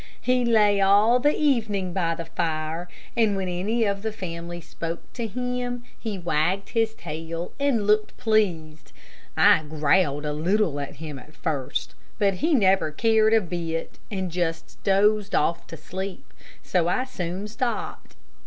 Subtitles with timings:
[0.19, 5.03] He lay all the evening by the fire, and when any of the family spoke
[5.13, 8.93] to him, he wagged his tail, and looked pleased.
[9.37, 14.31] I growled a little at him at first, but he never cared a bit, and
[14.31, 16.33] just dozed off to sleep,
[16.63, 18.15] so I soon stopped.